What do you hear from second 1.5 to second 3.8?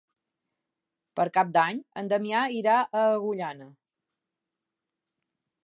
d'Any en Damià irà a Agullana.